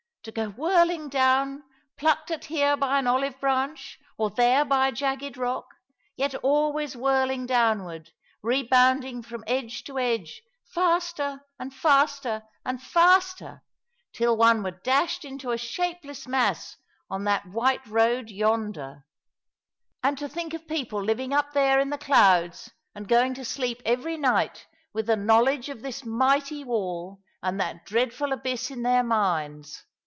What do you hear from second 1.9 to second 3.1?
plucked at here by an